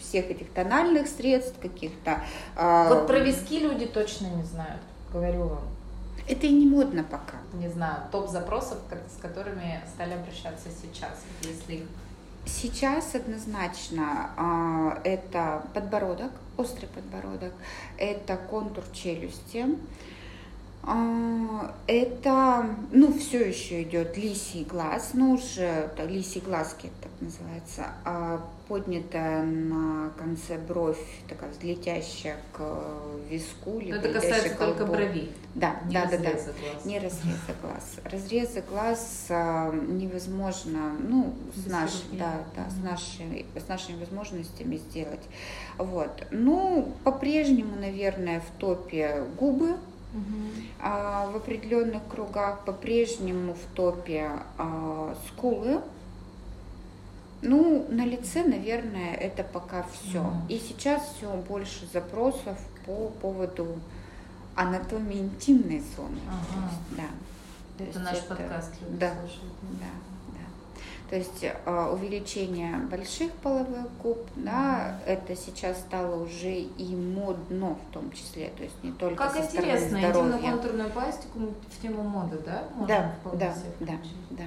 всех 0.00 0.30
этих 0.30 0.50
тональных 0.52 1.08
средств 1.08 1.58
каких-то. 1.60 2.22
А, 2.56 2.88
вот 2.88 3.06
про 3.06 3.18
виски 3.18 3.58
люди 3.58 3.86
точно 3.86 4.26
не 4.26 4.44
знают, 4.44 4.80
говорю 5.12 5.48
вам. 5.48 5.64
Это 6.28 6.46
и 6.46 6.52
не 6.52 6.66
модно 6.66 7.04
пока. 7.04 7.38
Не 7.52 7.68
знаю, 7.68 8.02
топ 8.12 8.30
запросов, 8.30 8.78
с 9.14 9.20
которыми 9.20 9.80
стали 9.94 10.12
обращаться 10.12 10.68
сейчас, 10.82 11.20
если 11.42 11.84
Сейчас 12.46 13.14
однозначно 13.14 14.30
а, 14.36 15.00
это 15.02 15.62
подбородок, 15.72 16.30
острый 16.58 16.86
подбородок, 16.86 17.54
это 17.96 18.36
контур 18.36 18.84
челюсти, 18.92 19.64
а, 19.64 19.74
это, 21.86 22.66
ну, 22.92 23.12
все 23.18 23.48
еще 23.48 23.82
идет 23.82 24.16
лисий 24.18 24.64
глаз, 24.64 25.10
ну, 25.14 25.32
уже 25.32 25.90
лисий 26.06 26.40
глазки, 26.40 26.90
так 27.00 27.10
называется, 27.20 27.86
а 28.04 28.44
поднятая 28.68 29.42
на 29.44 30.10
конце 30.18 30.58
бровь, 30.58 30.98
такая 31.28 31.50
взлетящая 31.50 32.36
к 32.52 32.60
виску. 33.28 33.78
Либо 33.78 33.96
это 33.96 34.12
касается 34.12 34.56
только 34.56 34.86
брови. 34.86 35.30
Да, 35.54 35.76
не 35.86 35.94
да, 35.94 36.06
да, 36.06 36.18
да. 36.18 36.30
Глаз. 36.30 36.84
Не 36.84 36.98
разреза 36.98 37.54
глаз. 37.62 37.96
Разрезы 38.04 38.62
глаз 38.68 39.26
а, 39.30 39.70
невозможно, 39.72 40.96
ну, 40.98 41.34
с, 41.54 41.66
наш, 41.70 41.90
да, 42.12 42.44
да, 42.56 42.68
с, 42.70 42.82
нашей, 42.82 43.46
с 43.54 43.68
нашими 43.68 44.00
возможностями 44.00 44.76
сделать. 44.76 45.22
Вот. 45.78 46.26
Ну, 46.30 46.92
по-прежнему, 47.04 47.76
наверное, 47.76 48.40
в 48.40 48.58
топе 48.58 49.24
губы, 49.38 49.76
а, 50.80 51.30
в 51.30 51.36
определенных 51.36 52.06
кругах 52.08 52.64
по-прежнему 52.64 53.54
в 53.54 53.74
топе 53.74 54.30
а, 54.58 55.16
скулы, 55.28 55.80
Ну, 57.42 57.86
на 57.90 58.06
лице, 58.06 58.42
наверное, 58.44 59.14
это 59.14 59.44
пока 59.44 59.84
все. 59.92 60.20
Mm. 60.20 60.48
И 60.48 60.58
сейчас 60.58 61.14
все 61.16 61.30
больше 61.48 61.86
запросов 61.92 62.58
по 62.86 63.08
поводу 63.20 63.78
анатомии 64.54 65.18
интимной 65.18 65.82
зоны. 65.96 66.20
Ага. 66.28 66.70
Есть, 66.70 66.96
да. 66.96 67.84
Это 67.84 67.98
наш 67.98 68.18
это, 68.18 68.34
подкаст 68.34 68.72
да, 68.88 69.12
слушают. 69.12 69.52
Да. 69.80 69.86
То 71.14 71.18
есть 71.18 71.44
э, 71.44 71.90
увеличение 71.92 72.76
больших 72.90 73.30
половых 73.34 73.86
губ, 74.02 74.18
да, 74.34 74.98
это 75.06 75.36
сейчас 75.36 75.78
стало 75.78 76.24
уже 76.24 76.52
и 76.52 76.96
модно 76.96 77.76
в 77.76 77.92
том 77.92 78.10
числе, 78.10 78.50
то 78.56 78.64
есть 78.64 78.74
не 78.82 78.90
только 78.90 79.28
как 79.28 79.32
со 79.34 79.44
интересно, 79.44 79.98
интимно-контурную 79.98 80.90
пластику 80.90 81.38
в 81.38 81.80
тему 81.80 82.02
моды, 82.02 82.38
да? 82.44 82.64
Можно 82.74 83.14
да, 83.22 83.30
да, 83.32 83.54
да, 83.78 83.92
да. 84.30 84.44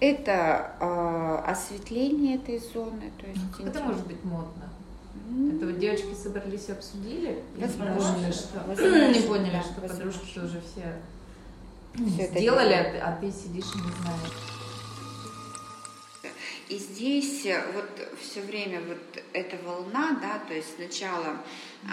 Это 0.00 0.72
э, 0.80 1.50
осветление 1.50 2.36
этой 2.36 2.58
зоны, 2.58 3.10
то 3.18 3.26
есть. 3.26 3.40
Как 3.56 3.68
это 3.68 3.80
может 3.80 4.06
быть 4.06 4.22
модно? 4.22 4.68
Это 5.56 5.64
вот 5.64 5.78
девочки 5.78 6.12
собрались 6.12 6.68
и 6.68 6.72
обсудили? 6.72 7.42
Возможно, 7.56 7.88
не 7.88 7.96
поняли, 7.96 8.32
что, 8.32 8.58
возможно, 8.66 9.12
не 9.14 9.20
поняли, 9.20 9.52
да, 9.52 9.62
что 9.62 9.80
возможно. 9.80 9.96
подружки 9.96 10.34
тоже 10.34 10.60
все, 10.60 12.06
все 12.06 12.38
сделали, 12.38 13.00
а 13.02 13.16
ты 13.18 13.32
сидишь 13.32 13.74
и 13.74 13.78
не 13.78 13.92
знаешь. 14.02 14.61
И 16.72 16.78
здесь 16.78 17.44
э, 17.44 17.62
вот 17.74 18.08
все 18.18 18.40
время 18.40 18.80
вот 18.80 19.22
эта 19.34 19.58
волна, 19.62 20.18
да, 20.22 20.38
то 20.38 20.54
есть 20.54 20.74
сначала 20.76 21.36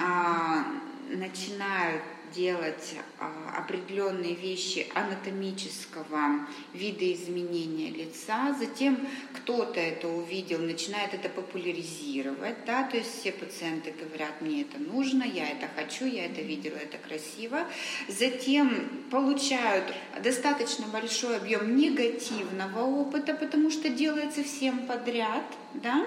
а, 0.02 0.68
начинают 1.10 2.02
делать 2.36 2.96
а, 3.20 3.56
определенные 3.58 4.36
вещи 4.36 4.88
анатомического 4.94 6.48
видоизменения 6.74 7.92
лица, 7.92 8.56
затем 8.58 9.08
кто-то 9.34 9.80
это 9.80 10.08
увидел, 10.08 10.60
начинает 10.60 11.14
это 11.14 11.30
популяризировать, 11.30 12.66
да, 12.66 12.84
то 12.84 12.98
есть 12.98 13.20
все 13.20 13.32
пациенты 13.32 13.92
говорят, 13.92 14.42
мне 14.42 14.62
это 14.62 14.78
нужно, 14.78 15.24
я 15.24 15.50
это 15.50 15.68
хочу, 15.76 16.06
я 16.06 16.26
это 16.26 16.42
видела, 16.42 16.78
это 16.78 16.98
красиво, 16.98 17.66
затем 18.08 18.90
получают 19.12 19.94
достаточно 20.22 20.88
большой 20.88 21.38
объем 21.38 21.76
негативного 21.76 22.82
опыта, 22.82 23.34
потому 23.34 23.72
что 23.72 23.90
делается 23.90 24.44
всем 24.44 24.86
подряд, 24.88 25.44
да, 25.74 26.06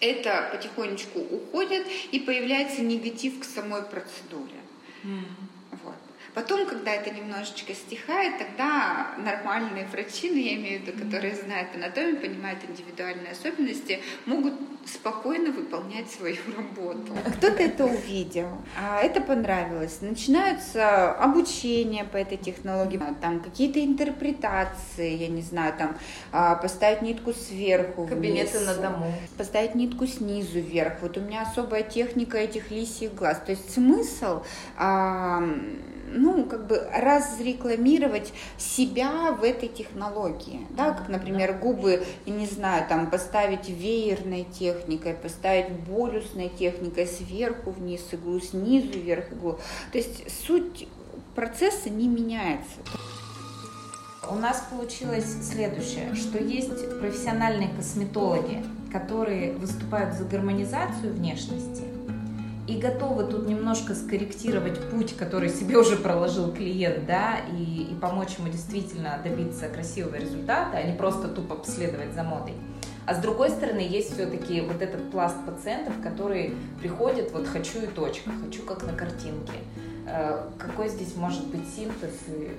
это 0.00 0.48
потихонечку 0.52 1.18
уходит 1.18 1.86
и 2.12 2.20
появляется 2.20 2.82
негатив 2.82 3.40
к 3.40 3.44
самой 3.44 3.82
процедуре. 3.82 4.54
Вот. 5.04 5.47
Потом, 6.34 6.66
когда 6.66 6.92
это 6.92 7.10
немножечко 7.10 7.74
стихает, 7.74 8.38
тогда 8.38 9.14
нормальные 9.18 9.86
врачи, 9.86 10.30
ну, 10.30 10.36
я 10.36 10.54
имею 10.54 10.80
в 10.80 10.86
виду, 10.86 11.04
которые 11.04 11.34
знают 11.34 11.74
анатомию, 11.74 12.20
понимают 12.20 12.60
индивидуальные 12.68 13.32
особенности, 13.32 14.00
могут 14.26 14.54
спокойно 14.86 15.50
выполнять 15.52 16.10
свою 16.10 16.36
работу. 16.56 17.12
Кто-то 17.36 17.62
это 17.62 17.86
увидел, 17.86 18.48
а 18.76 19.00
это 19.00 19.20
понравилось. 19.20 19.98
Начинаются 20.00 21.12
обучение 21.12 22.04
по 22.04 22.16
этой 22.16 22.38
технологии, 22.38 23.00
там 23.20 23.40
какие-то 23.40 23.84
интерпретации, 23.84 25.14
я 25.16 25.28
не 25.28 25.42
знаю, 25.42 25.74
там 25.76 25.96
а, 26.32 26.56
поставить 26.56 27.02
нитку 27.02 27.32
сверху 27.32 28.06
Кабинеты 28.06 28.58
вниз, 28.58 28.66
на 28.66 28.74
дому. 28.74 29.14
Поставить 29.36 29.74
нитку 29.74 30.06
снизу 30.06 30.60
вверх. 30.60 30.94
Вот 31.02 31.16
у 31.16 31.20
меня 31.20 31.42
особая 31.42 31.82
техника 31.82 32.38
этих 32.38 32.70
лисьих 32.70 33.14
глаз. 33.14 33.40
То 33.44 33.52
есть 33.52 33.72
смысл 33.72 34.42
а, 34.76 35.42
ну, 36.18 36.44
как 36.44 36.66
бы 36.66 36.88
разрекламировать 36.94 38.32
себя 38.56 39.32
в 39.32 39.44
этой 39.44 39.68
технологии, 39.68 40.66
да, 40.70 40.92
как, 40.92 41.08
например, 41.08 41.58
губы, 41.58 42.04
не 42.26 42.46
знаю, 42.46 42.86
там, 42.88 43.10
поставить 43.10 43.68
веерной 43.68 44.44
техникой, 44.44 45.14
поставить 45.14 45.70
болюсной 45.70 46.48
техникой 46.48 47.06
сверху 47.06 47.70
вниз 47.70 48.02
иглу, 48.12 48.40
снизу 48.40 48.98
вверх 48.98 49.32
иглу. 49.32 49.58
То 49.92 49.98
есть 49.98 50.24
суть 50.46 50.88
процесса 51.34 51.90
не 51.90 52.08
меняется. 52.08 52.80
У 54.30 54.34
нас 54.34 54.62
получилось 54.70 55.48
следующее, 55.50 56.14
что 56.14 56.38
есть 56.38 56.98
профессиональные 57.00 57.70
косметологи, 57.70 58.62
которые 58.92 59.52
выступают 59.52 60.14
за 60.14 60.24
гармонизацию 60.24 61.14
внешности– 61.14 61.84
и 62.68 62.76
готовы 62.76 63.24
тут 63.24 63.48
немножко 63.48 63.94
скорректировать 63.94 64.78
путь, 64.90 65.16
который 65.16 65.48
себе 65.48 65.78
уже 65.78 65.96
проложил 65.96 66.52
клиент, 66.52 67.06
да, 67.06 67.40
и, 67.50 67.88
и 67.90 67.94
помочь 67.94 68.36
ему 68.38 68.48
действительно 68.48 69.18
добиться 69.24 69.68
красивого 69.68 70.16
результата, 70.16 70.76
а 70.76 70.82
не 70.82 70.94
просто 70.94 71.28
тупо 71.28 71.54
последовать 71.54 72.12
за 72.12 72.22
модой. 72.22 72.52
А 73.06 73.14
с 73.14 73.18
другой 73.20 73.48
стороны, 73.48 73.78
есть 73.80 74.12
все-таки 74.12 74.60
вот 74.60 74.82
этот 74.82 75.10
пласт 75.10 75.36
пациентов, 75.46 75.94
которые 76.02 76.52
приходят, 76.78 77.32
вот 77.32 77.46
хочу 77.46 77.80
и 77.80 77.86
точка, 77.86 78.30
хочу 78.44 78.62
как 78.62 78.84
на 78.84 78.92
картинке. 78.92 79.54
Э, 80.06 80.42
какой 80.58 80.90
здесь 80.90 81.16
может 81.16 81.46
быть 81.46 81.66
синтез 81.74 82.12
и, 82.26 82.50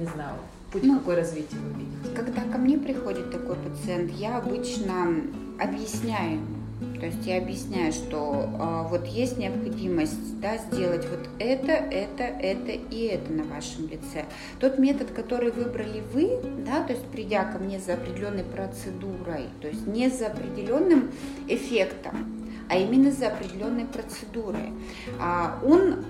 не 0.00 0.06
знаю, 0.06 0.34
путь 0.72 0.82
ну, 0.82 0.98
какой 0.98 1.14
развития 1.14 1.56
вы 1.56 1.78
видите? 1.78 2.16
Когда 2.16 2.42
ко 2.42 2.58
мне 2.58 2.78
приходит 2.78 3.30
такой 3.30 3.54
пациент, 3.54 4.10
я 4.10 4.38
обычно 4.38 5.22
объясняю 5.60 6.40
то 6.78 7.06
есть 7.06 7.24
я 7.26 7.38
объясняю, 7.38 7.92
что 7.92 8.50
э, 8.52 8.88
вот 8.90 9.06
есть 9.06 9.38
необходимость 9.38 10.40
да, 10.40 10.58
сделать 10.58 11.06
вот 11.08 11.28
это, 11.38 11.72
это, 11.72 12.24
это 12.24 12.72
и 12.72 13.04
это 13.06 13.32
на 13.32 13.44
вашем 13.44 13.88
лице. 13.88 14.26
Тот 14.58 14.78
метод, 14.78 15.10
который 15.10 15.50
выбрали 15.50 16.02
вы, 16.12 16.38
да, 16.66 16.82
то 16.82 16.92
есть 16.92 17.06
придя 17.06 17.44
ко 17.44 17.58
мне 17.58 17.78
за 17.80 17.94
определенной 17.94 18.44
процедурой, 18.44 19.48
то 19.62 19.68
есть 19.68 19.86
не 19.86 20.10
за 20.10 20.26
определенным 20.26 21.10
эффектом, 21.48 22.44
а 22.68 22.76
именно 22.76 23.10
за 23.10 23.28
определенной 23.28 23.86
процедурой, 23.86 24.72
а, 25.18 25.58
он 25.64 26.04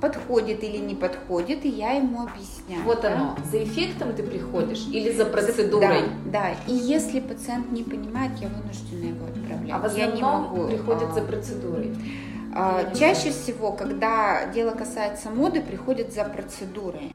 подходит 0.00 0.64
или 0.64 0.78
не 0.78 0.94
подходит, 0.94 1.64
и 1.64 1.68
я 1.68 1.92
ему 1.92 2.22
объясняю. 2.22 2.82
Вот 2.84 3.02
да? 3.02 3.14
оно, 3.14 3.36
за 3.50 3.62
эффектом 3.62 4.14
ты 4.14 4.22
приходишь 4.22 4.86
или 4.92 5.12
за 5.12 5.24
процедурой? 5.26 6.02
Да, 6.26 6.30
да, 6.32 6.50
и 6.66 6.74
если 6.74 7.20
пациент 7.20 7.70
не 7.70 7.82
понимает, 7.82 8.32
я 8.40 8.48
вынуждена 8.48 9.04
его 9.04 9.26
отправлять. 9.26 9.70
А 9.70 9.78
в 9.78 9.84
основном 9.84 10.10
я 10.10 10.16
не 10.16 10.22
могу, 10.22 10.68
приходит 10.68 11.08
а, 11.10 11.14
за 11.14 11.20
процедурой? 11.22 11.96
А, 12.54 12.94
чаще 12.94 13.30
всего, 13.30 13.72
когда 13.72 14.46
дело 14.46 14.72
касается 14.72 15.30
моды, 15.30 15.60
приходит 15.60 16.12
за 16.12 16.24
процедурой. 16.24 17.12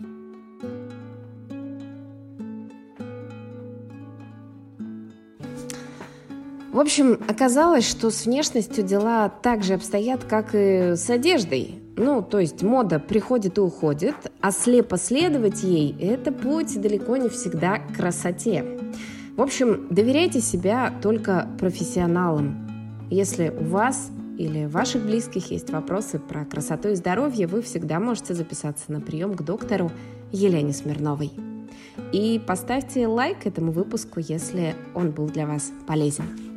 В 6.71 6.79
общем, 6.81 7.23
оказалось, 7.29 7.87
что 7.87 8.11
с 8.11 8.25
внешностью 8.25 8.83
дела 8.83 9.29
так 9.29 9.63
же 9.63 9.75
обстоят, 9.75 10.25
как 10.25 10.53
и 10.53 10.95
с 10.97 11.09
одеждой. 11.09 11.84
Ну, 11.97 12.21
то 12.21 12.39
есть 12.39 12.61
мода 12.61 12.99
приходит 12.99 13.57
и 13.57 13.61
уходит, 13.61 14.15
а 14.41 14.51
слепо 14.51 14.97
следовать 14.97 15.63
ей– 15.63 15.95
это 15.99 16.31
путь 16.31 16.79
далеко 16.79 17.15
не 17.17 17.29
всегда 17.29 17.79
к 17.79 17.93
красоте. 17.95 18.65
В 19.37 19.41
общем, 19.41 19.87
доверяйте 19.89 20.41
себя 20.41 20.93
только 21.01 21.47
профессионалам. 21.57 23.07
Если 23.09 23.49
у 23.49 23.63
вас 23.63 24.09
или 24.37 24.65
ваших 24.65 25.05
близких 25.05 25.51
есть 25.51 25.69
вопросы 25.69 26.19
про 26.19 26.43
красоту 26.43 26.89
и 26.89 26.95
здоровье, 26.95 27.47
вы 27.47 27.61
всегда 27.61 27.99
можете 27.99 28.33
записаться 28.33 28.91
на 28.91 28.99
прием 28.99 29.33
к 29.33 29.43
доктору 29.43 29.91
Елене 30.31 30.73
Смирновой. 30.73 31.31
И 32.11 32.41
поставьте 32.45 33.07
лайк 33.07 33.45
этому 33.45 33.71
выпуску, 33.71 34.19
если 34.19 34.75
он 34.93 35.11
был 35.11 35.27
для 35.27 35.47
вас 35.47 35.71
полезен. 35.87 36.54